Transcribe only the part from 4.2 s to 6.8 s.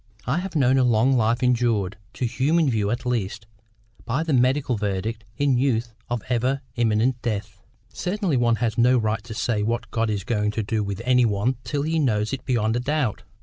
the medical verdict in youth of ever